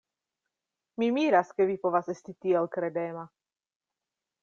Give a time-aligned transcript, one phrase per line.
[1.03, 3.31] Mi miras, ke vi povas esti tiel kredema!